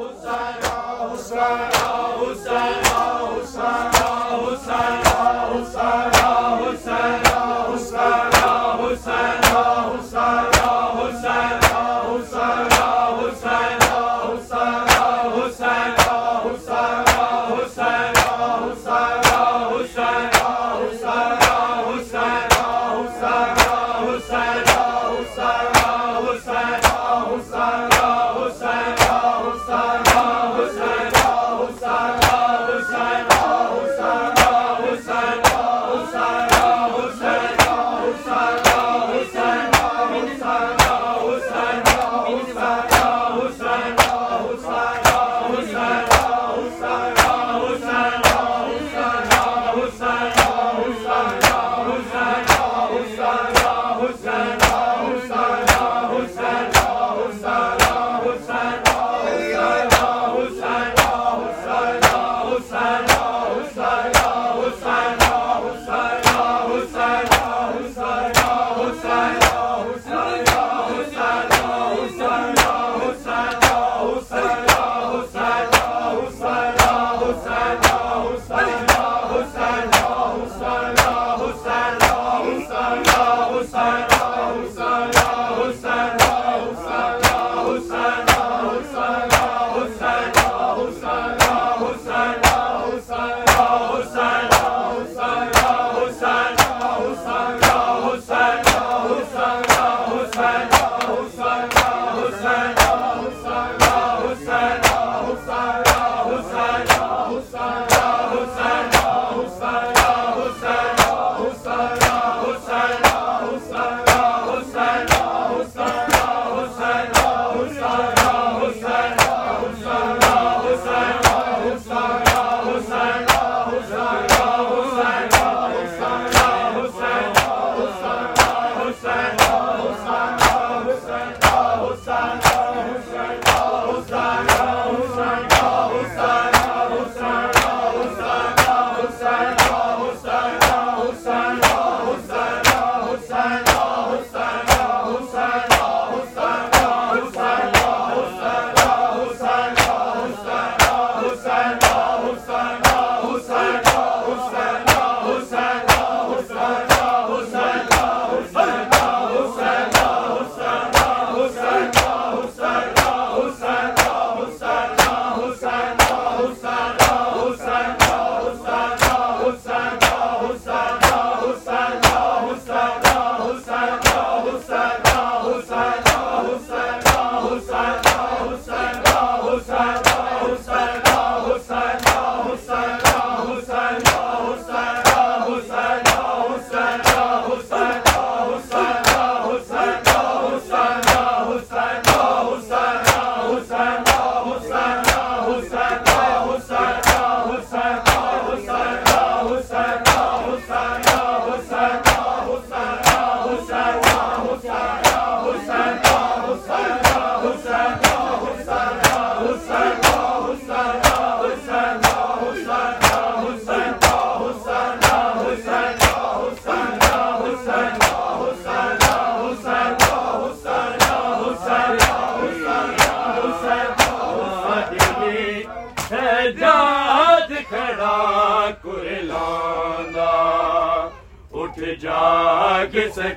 حسین 0.00 1.79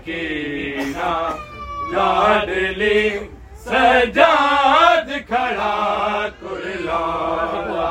سکینہ 0.06 1.12
لاڈلی 1.92 3.10
سجاد 3.66 5.12
کھڑا 5.28 6.28
کرلانا 6.42 7.88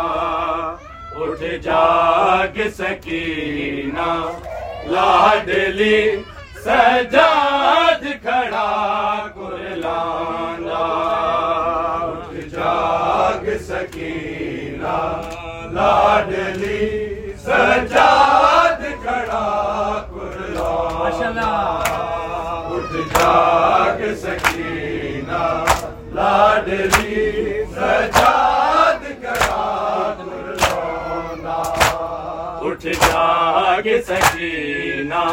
اٹھ 1.16 1.44
جاگ 1.62 2.58
سکینہ 2.76 4.10
لاڈلی 4.86 6.00
سجاد 6.56 8.04
کھڑا 8.22 8.68
کرلانا 9.34 10.84
اٹھ 12.02 12.38
جاگ 12.52 13.48
سکینہ 13.68 14.96
لاڈلی 15.72 16.88
سجاد 17.38 18.84
کھڑا 19.02 19.62
جاگ 23.14 24.02
سکینہ 24.16 25.42
لاڈلی 26.14 27.64
سجاد 27.72 29.04
کھڑا 29.22 30.14
کرلانا 30.18 31.56
اٹھ 32.62 32.86
جاگ 32.86 33.88
سکینہ 34.06 35.24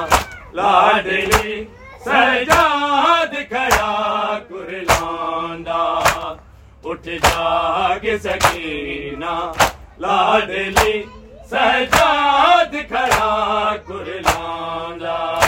لاڈلی 0.53 1.63
سجاد 2.05 3.35
کھڑا 3.49 4.39
کرلاندا 4.49 5.83
اٹھ 6.83 7.09
جاگ 7.23 8.05
سکینہ 8.23 9.35
لاڈلی 9.99 11.01
سجاد 11.49 12.75
کھڑا 12.89 13.75
کرلاندا 13.87 15.38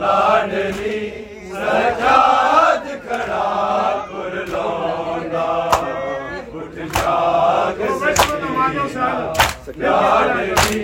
لاڈلی 0.00 0.98
سجاد 1.46 2.86
کھڑا 3.02 4.04
کر 4.06 4.36
اٹھ 6.52 6.78
جاگ 6.94 7.82
سکیا 7.98 9.90
لاڈلی 9.90 10.78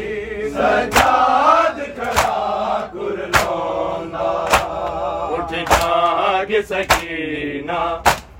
سجاد 0.50 1.78
کھڑا 1.96 2.88
کر 2.92 3.16
لونڈا 3.28 4.28
اٹھ 5.30 5.54
جاگ 5.62 6.52
سکینا 6.68 7.80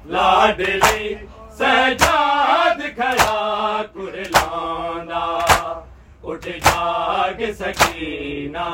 لاڈلی 0.07 1.15
سجاد 1.59 2.83
کھڑا 2.97 3.83
کر 3.95 4.19
لونڈا 4.27 5.25
اٹھ 6.23 6.49
جاگ 6.49 7.43
سکینا 7.59 8.69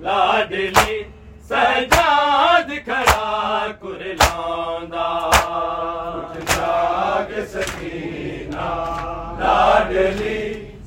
لاڈلی 0.00 1.02
سجاد 1.48 2.70
کھڑا 2.84 3.66
کرلاوندا 3.80 5.08
جاگ 6.46 7.32
سکینہ 7.52 8.68
لاڈلی 9.40 10.38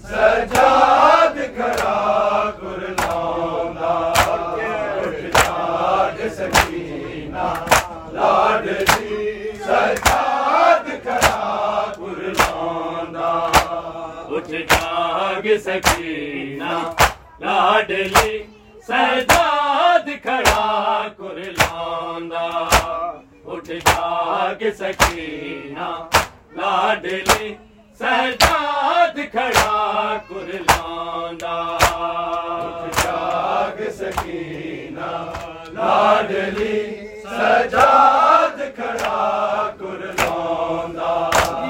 سجاد 0.03 1.37
کھڑا 1.55 1.93
کرلاوندا 2.61 3.93
جاگ 5.35 6.27
سکینہ 6.37 7.53
لاڈلی 8.13 9.53
سجاد 9.59 10.89
کھڑا 11.03 11.91
کرلاوندا 11.97 13.31
اٹھ 14.27 14.51
جاگ 14.51 15.55
سکینہ 15.65 16.81
لاڈلی 17.41 18.37
سجاد 18.87 19.66
ہاتھ 20.07 20.23
کھڑا 20.23 21.07
کر 21.17 21.37
لاندا 21.51 22.45
اٹھ 23.45 23.71
جا 23.85 24.53
کے 24.59 24.71
سکینہ 24.71 25.89
لاڈلی 26.55 27.53
سہجاد 27.99 29.19
کھڑا 29.31 30.17
کر 30.29 30.53
لاندا 30.61 31.57
اٹھ 31.83 33.03
جا 33.03 33.69
کے 33.77 33.91
سکینہ 33.97 35.11
لاڈلی 35.73 36.81
سہجاد 37.23 38.61
کھڑا 38.75 39.71
کر 39.79 40.05
لاندا 40.19 41.13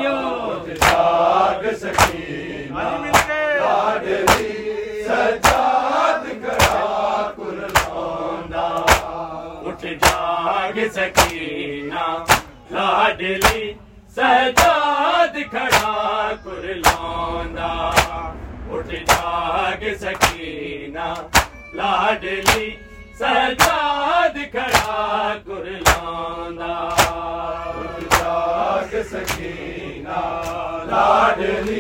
اٹھ 0.06 0.70
جا 0.80 1.52
کے 1.62 1.76
سکینہ 1.78 2.90
لاڈلی 3.20 4.37
باغ 10.48 10.78
سکینہ 10.96 12.04
لاڈلی 12.72 13.72
سجاد 14.16 15.36
کھڑا 15.52 16.32
کرلوندا۔ 16.44 17.72
اٹھ 18.72 18.94
جاگ 19.10 19.84
سکینہ 20.02 21.08
لاڈلی 21.74 22.70
سجاد 23.20 24.38
کھڑا 24.52 25.34
کرلوندا۔ 25.46 26.74
اٹھ 27.80 28.04
جاگ 28.16 28.96
سکینہ 29.12 30.22
لاڈلی 30.92 31.77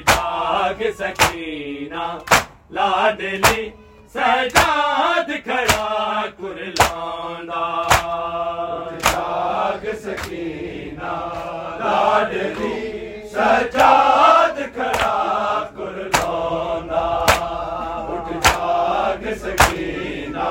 ڈاک 0.00 0.82
سکینہ 0.98 2.18
لاڈلی 2.70 3.70
سجاد 4.14 5.30
کھڑا، 5.44 6.22
کرلاندا۔ 6.38 7.62
جاگ 8.98 9.84
سکینہ 10.02 11.12
لاڈلی 11.78 13.20
سجاد 13.32 14.58
کھڑا، 14.74 15.68
کرلاندا۔ 15.76 17.06
اٹھ 18.08 18.32
جاگ 18.46 19.24
سکینہ 19.40 20.48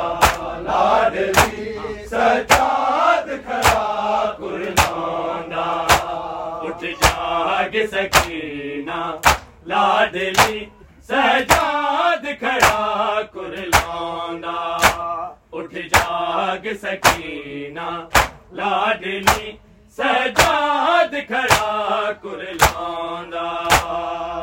لاڈلی 0.62 1.74
سجاد 2.06 3.28
کھڑا، 3.46 4.32
کرلاندا۔ 4.38 5.70
اٹھ 6.64 6.86
جاگ 7.02 7.76
سکینہ 7.92 9.11
لاڈلی 9.72 10.66
سجاد 11.10 12.26
کھڑا 12.40 13.22
کرلونا 13.34 14.56
اٹھ 15.52 15.76
جاگ 15.94 16.66
سکینہ 16.82 17.90
لاڈلی 18.54 19.52
سجاد 19.98 21.16
کھڑا 21.28 22.12
کرلونا 22.24 23.46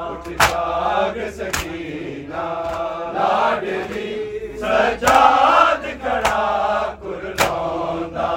اٹھ 0.06 0.28
جاگ 0.40 1.18
سکینہ 1.36 2.46
لاڈلی 3.14 4.14
سجاد 4.60 5.84
کھڑا 6.00 6.40
کرلونا 7.02 8.30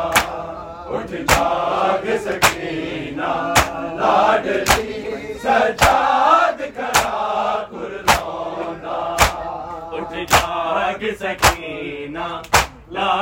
اٹھ 0.89 1.15
جاگ 1.29 2.05
سکینہ 2.25 3.33
لاڈلی 3.97 5.01
سجاد 5.39 5.90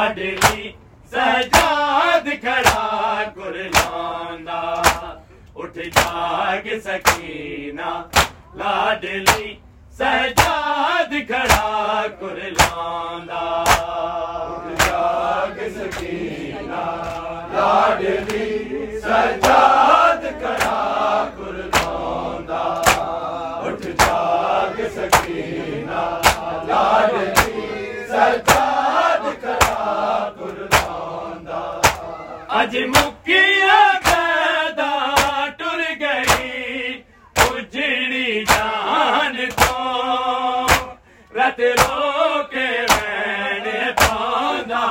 لاڈلی، 0.09 0.71
سجاد 1.11 2.27
کھڑا 2.41 3.23
گرلانا 3.35 4.61
اٹھ 5.55 5.77
جاگ 5.95 6.67
سکینہ، 6.85 7.91
لاڈلی، 8.57 9.53
سجاد 9.99 11.13
کھڑا 11.27 12.05
گرلانا 12.21 13.43
اٹھ 14.49 14.85
جاگ 14.85 15.59
سکینہ، 15.77 16.83
لاڈلی، 17.53 18.99
سجاد 19.03 20.25
کھڑا 20.41 21.29
گرلانا 21.37 22.63
اٹھ 23.67 23.87
جاگ 23.99 24.81
سکینہ، 24.95 26.05
لاڈلی، 26.67 27.67
سجاد 28.07 28.48
اج 32.59 32.75
مکیا 32.87 33.81
گدا 34.05 34.93
ٹر 35.57 35.81
گئی، 35.99 37.03
اجڑی 37.35 38.43
جان 38.49 39.35
تو۔ 39.57 40.65
رت 41.31 41.59
رو 41.79 42.43
کے 42.51 42.67
میں 42.91 43.59
نے 43.65 43.79
پانا 43.97 44.83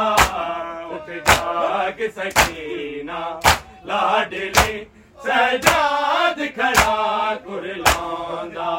ات 0.93 1.09
جاگ 1.27 2.01
سکینا 2.17 3.21
لاڈلی 3.85 4.85
سجاد 5.25 6.41
کھڑا 6.55 7.35
کر 7.45 7.65
لاندا 7.77 8.73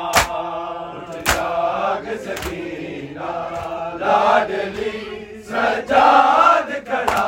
جاگ 1.33 2.05
سکینا 2.25 3.31
لاڈلی 3.99 4.91
سجاد 5.49 6.71
کھڑا 6.87 7.27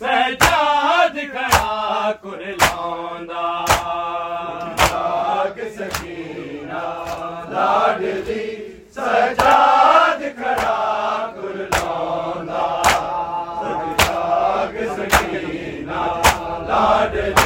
سجاد 0.00 1.14
کھڑا 1.32 2.10
کر 2.22 2.40
لوندا 2.52 3.44
لاگ 4.80 5.60
سکینہ 5.76 6.82
لاڈلی 7.52 8.44
سجاد 8.96 10.22
کھڑا 10.36 10.76
کر 11.36 11.56
لوندا 11.56 12.66
لاگ 13.62 14.76
سکینہ 14.96 16.04
لاڈلی 16.68 17.45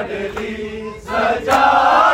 لاڈلی 0.00 0.90
سجا 1.04 2.09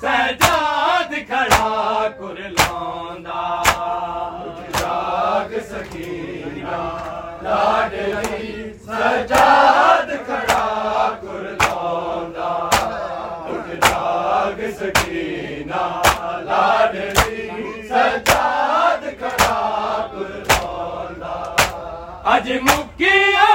سجاد 0.00 1.12
کھڑا 1.26 2.06
کرلوندا۔ 2.18 3.42
اٹھ 4.40 4.78
جاگ 4.78 5.50
سکینہ 5.70 6.80
لاڈلی 7.42 8.72
سجاد 8.86 10.08
کھڑا 10.26 10.64
کرلوندا۔ 11.22 12.52
اٹھ 13.50 13.70
جاگ 13.86 14.58
سکینہ 14.80 15.84
لاڈلی 16.48 17.48
سجاد 17.88 19.04
کھڑا 19.18 20.06
کرلوندا۔ 20.12 21.34
اج 22.34 22.52
مکیا 22.62 23.49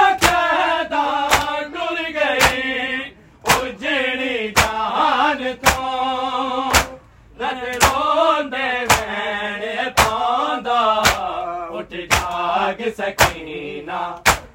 سکینہ 12.96 14.00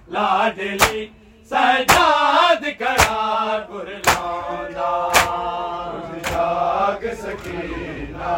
لاڈلی 0.10 1.05
سجاد 1.51 2.63
کرا 2.79 3.57
کرلوندا 3.67 4.89
جاگ 6.24 7.05
سکینہ 7.21 8.31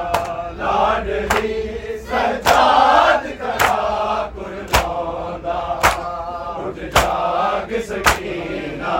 لاڈلی 0.58 1.54
سجاد 2.02 3.26
کرا 3.40 4.28
کرلوندا 4.36 5.60
اٹھ 6.58 6.80
جاگ 6.96 7.74
سکینہ 7.88 9.00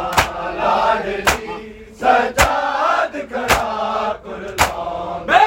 لاڈلی 0.58 1.58
سجاد 2.00 3.18
کرا 3.30 4.14
کرلوندا 4.24 5.43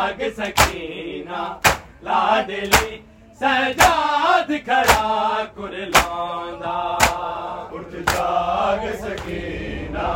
جاگ 0.00 0.20
سکینہ 0.36 1.40
لاڈلی 2.02 2.96
سجاد 3.40 4.50
کھڑا 4.64 5.44
کرلوندا 5.56 6.76
اٹھ 7.72 7.96
جاگ 8.06 8.86
سکینہ 9.00 10.06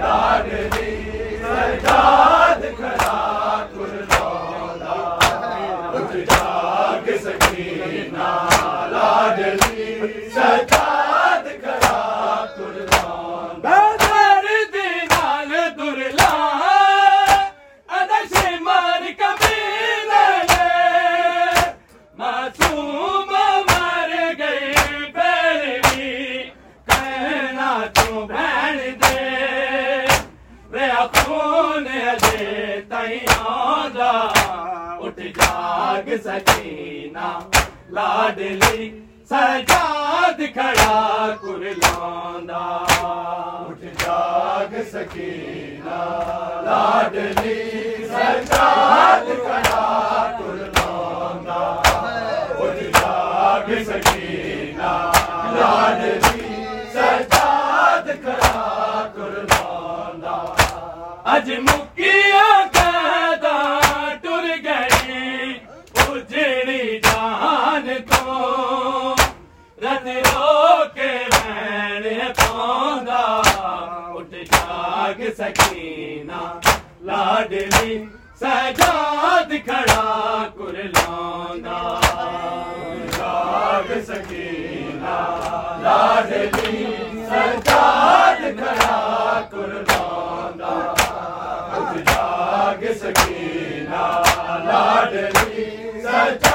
لاڈلی 0.00 0.92
سجاد 1.42 2.64
کھڑا 2.76 3.64
کرلوندا 3.72 5.00
اٹھ 5.94 6.16
جاگ 6.26 7.10
سکینہ 7.24 8.28
لاڈلی 8.92 10.00
سجاد 10.28 10.63
جاگ 35.94 36.08
سکینہ 36.18 37.26
لاڈلی 37.90 38.88
سجاد 39.30 40.40
کھڑا 40.54 41.34
کرلوندا 41.42 42.62
اٹھ 43.58 43.84
جاگ 44.00 44.74
سکینہ 44.92 46.00
لاڈلی 46.64 47.54
سجاد 48.08 49.30
کھڑا 49.36 50.26
کرلوندا 50.38 51.62
اٹھ 52.58 52.82
جاگ 52.92 53.72
سکینہ 53.84 54.92
لاڈلی 55.54 56.54
سجاد 56.94 58.08
کھڑا 58.22 59.08
کرلوندا 59.16 60.38
اج 61.34 61.50
مکیا 61.60 62.73
سکینہ 75.38 76.42
لاڈلی 77.06 77.96
سجاد 78.40 79.52
کھڑا 79.64 80.46
کرلوندا۔ 80.58 81.78
جاگ 83.16 83.92
سکینہ 84.08 85.16
لاڈلی 85.82 86.84
سجاد 87.30 88.42
کھڑا 88.58 89.40
کرلوندا۔ 89.50 90.74
جاگ 92.06 92.84
سکینہ 93.02 94.06
لاڈلی 94.66 95.70
سجاد 96.02 96.53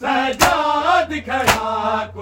سجاد 0.00 1.12
کھڑا 1.24 2.06
کو 2.14 2.21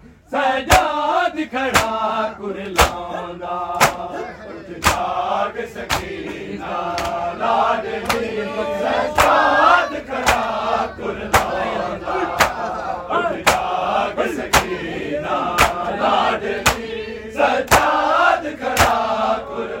سجاد 0.31 1.37
کھڑا 1.51 2.31
کرلانا 2.37 3.55
اٹھ 3.77 4.71
جاگ 4.77 5.57
سکینہ 5.73 6.77
لاڈلی 7.39 8.45
سجاد 8.79 9.93
کھڑا 10.07 10.85
کرلانا 10.97 12.15
اٹھ 13.09 13.37
جاگ 13.41 14.21
سکینہ 14.37 15.37
لاڈلی 15.99 17.29
سجاد 17.31 18.45
کھڑا 18.59 19.37
کرلانا 19.49 19.80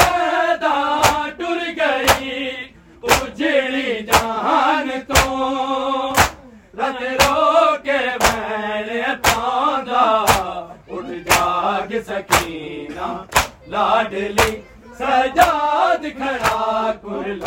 لاڈلی 13.71 14.55
سجاد 14.97 16.05
کھڑا 16.17 16.91
کل 17.01 17.41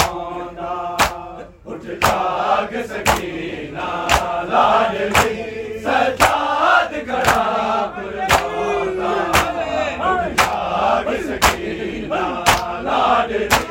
اٹھ 1.67 1.87
جاگ 2.03 2.75
سکینہ 2.89 3.89
لاڈلی 4.51 5.43
سجاد 5.85 6.95
کھڑا 7.07 7.87
کل 7.95 8.17
لونا 8.17 9.13
اٹھ 10.03 10.35
جاگ 10.37 11.13
سکینہ 11.27 12.25
لاڈلی 12.83 13.64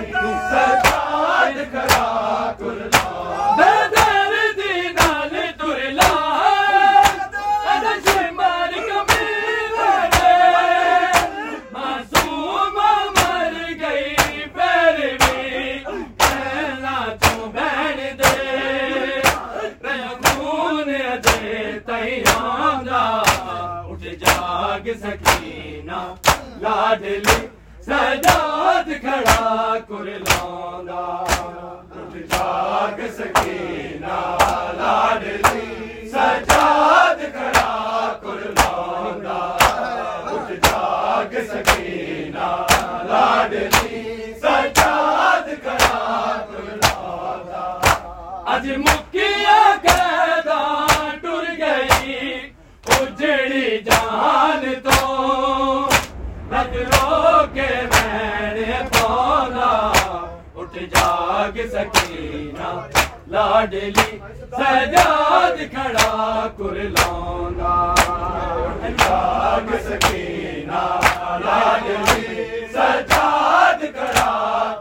لاڈلی 26.63 27.39
سجاد 27.81 28.89
کھڑا 29.01 29.75
کر 29.87 30.07
جاگ 32.29 32.99
سکے 33.17 33.72
لاڈلی 63.33 64.17
سجاد 64.51 65.57
کھڑا 65.71 66.47
کرلاؤنا 66.57 67.73
جاگ 68.99 69.71
سکینا 69.85 70.83
لاڈلی 71.45 72.67
سجاد 72.73 73.81
کھڑا 73.95 74.29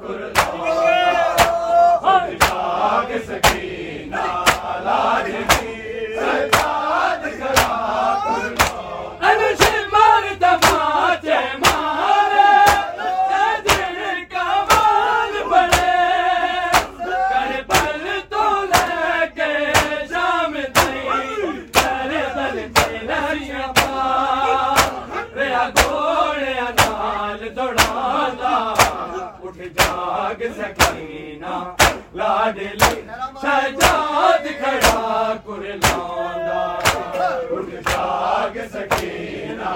کرلاؤنا 0.03 1.39
جاگ 2.37 3.17
سکینا 3.29 4.27
لاڈلی 4.85 5.62
ڈیلی 32.49 32.95
سجاد 33.37 34.47
کھڑا 34.59 35.35
کرلان 35.47 36.47
دا 36.47 37.29
اٹھ 37.51 37.75
جاگ 37.89 38.57
سکینہ 38.73 39.75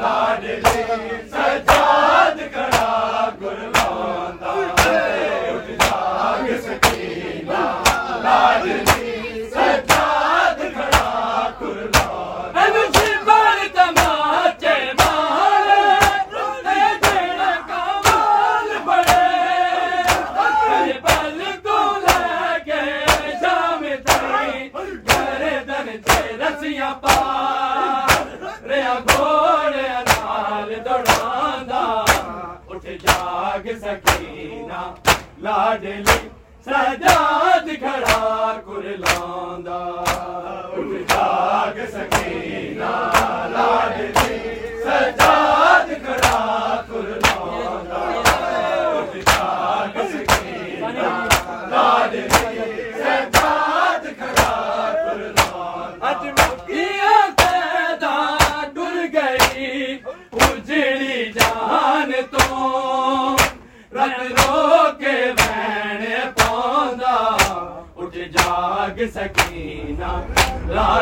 لا 0.00 0.34
ڈیلی 0.40 1.27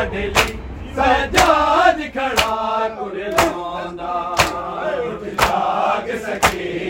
ڈلی 0.03 0.51
سجاد 0.95 2.01
کھڑا 2.13 2.87
کر 2.97 3.15
لانا 3.31 4.13
جاگ 5.37 6.15
سکے 6.25 6.86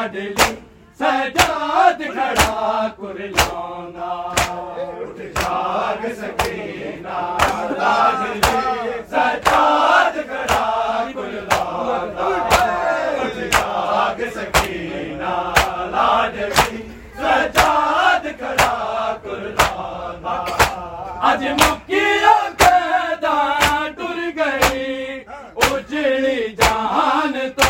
لاڈلی 0.00 0.54
سجاد 1.00 2.00
کھڑا 2.04 2.86
کرلانا 2.98 4.10
اٹھ 4.76 5.20
جاگ 5.34 6.04
سکینا 6.18 7.18
لاڈلی 7.70 8.92
سجاد 9.10 10.16
کھڑا 10.28 11.04
کرلانا 11.14 12.28
اٹھ 13.18 13.38
جاگ 13.48 14.22
سکینا 14.36 15.34
لاڈلی 15.92 16.82
سجاد 17.18 18.26
کھڑا 18.38 19.16
کرلانا 19.24 20.36
اج 21.30 21.44
مکیوں 21.60 22.38
کے 22.58 22.78
دار 23.22 23.90
ٹر 23.96 24.30
گئی 24.38 25.20
اجڑی 25.56 26.54
جہان 26.54 27.38
تو 27.56 27.69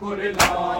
قرلا 0.00 0.79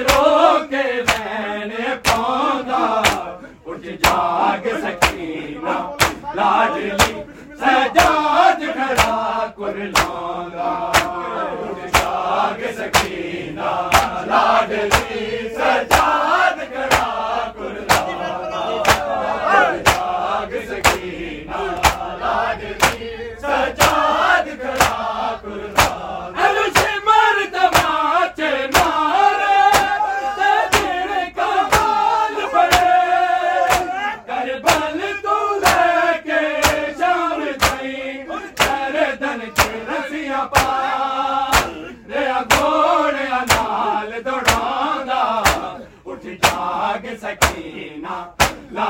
رو 0.00 0.58
کے 0.70 0.82
میں 1.06 1.94
پودا 2.04 2.84
اٹھ 3.66 3.86
جاگ 4.02 4.66
سکینہ 4.82 5.76
لاجلی 6.34 7.22
سجاد 7.58 8.62
کھڑا 8.74 9.46
کر 9.56 9.76
لانگا 9.76 10.72
اٹھ 11.60 11.86
جاگ 11.94 12.62
سکینہ 12.76 13.70
لاڈلی 14.26 15.48
سجاد 15.50 16.58
کھڑا 16.72 16.93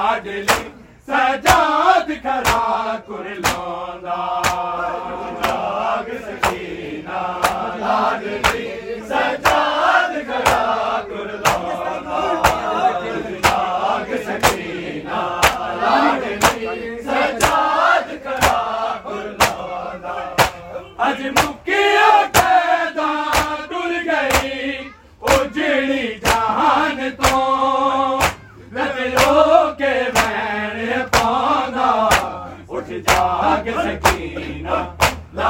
لاڈلی 0.04 0.62
سجاد 1.06 2.10
کرا 2.22 2.96
کر 3.06 3.28
لوندا۔ 3.44 4.43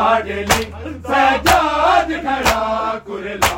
سجاد 0.05 2.11
کھڑا 2.23 2.99
کرلا 3.07 3.54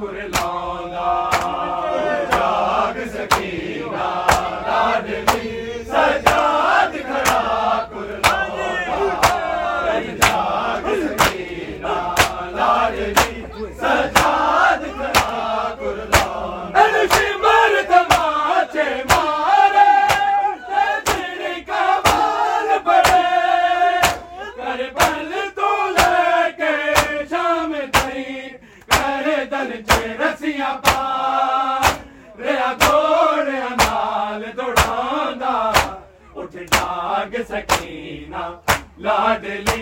کرلا 0.00 0.61
ڈلی 39.42 39.81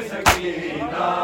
سکینہ 0.00 1.21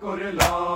کرلا 0.00 0.75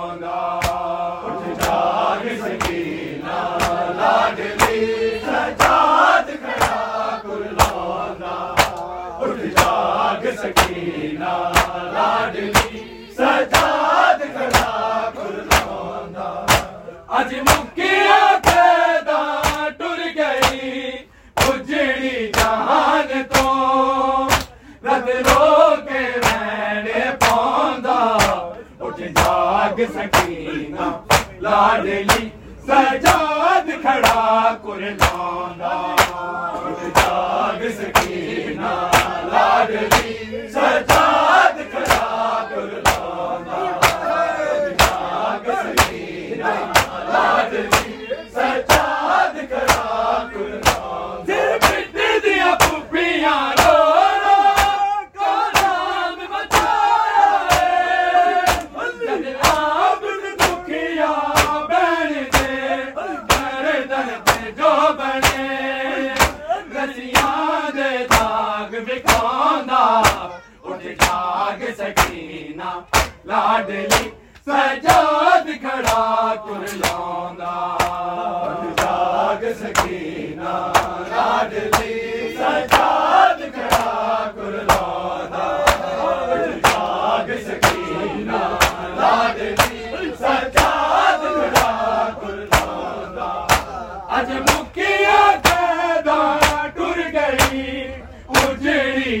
کاڈلی 31.51 32.27
سجاد 32.67 33.69
کھڑا 33.81 34.55
قربان 34.63 35.60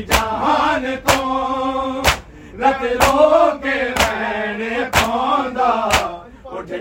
جہان 0.07 0.85
تو۔ 1.03 2.01
رت 2.59 2.83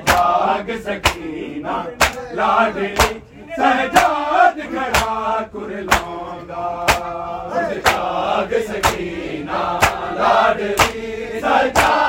جاگ 0.07 0.70
سکینہ 0.84 1.82
لاڈلی 2.32 3.30
سجاد 3.61 4.59
گھڑا 4.73 5.43
کرلوں 5.53 6.49
گا 6.49 6.87
سجاد 7.51 8.53
سکینہ 8.69 9.63
لادری 10.17 11.41
سجاد 11.41 11.99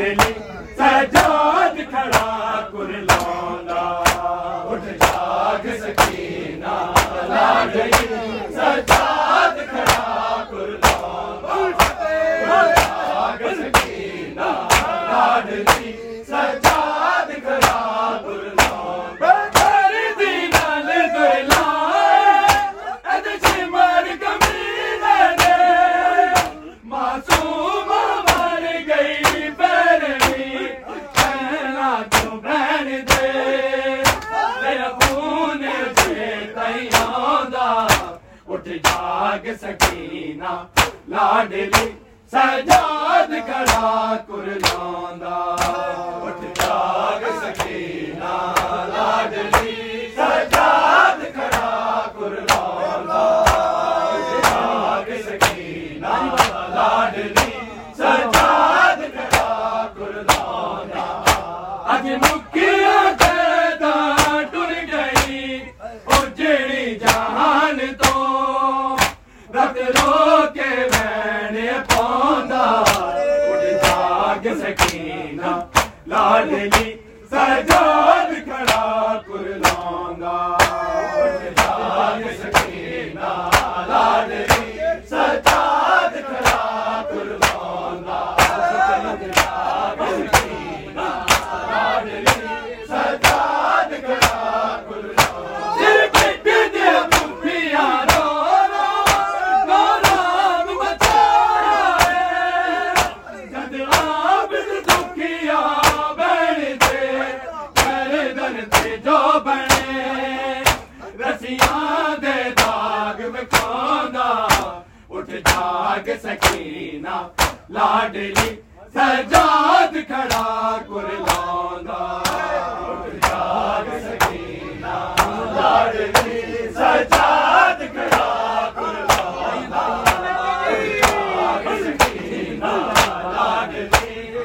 دلی 0.00 0.39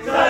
Sa 0.03 0.24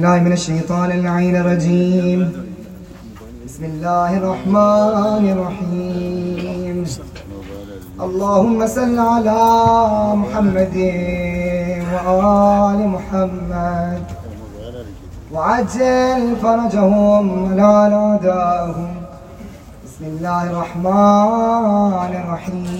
بالله 0.00 0.18
من 0.18 0.32
الشيطان 0.32 0.90
اللعين 0.90 1.36
الرجيم. 1.36 2.20
بسم 3.46 3.64
الله 3.64 4.10
الرحمن 4.16 5.24
الرحيم. 5.34 6.76
اللهم 8.06 8.58
صل 8.66 8.98
على 8.98 9.42
محمد 10.22 10.76
وآل 11.92 12.78
محمد. 12.94 14.02
وعجل 15.32 16.22
فرجهم 16.42 17.24
لا 17.60 17.76
ناداهم. 17.94 18.92
بسم 19.84 20.02
الله 20.12 20.42
الرحمن 20.50 22.12
الرحيم. 22.22 22.79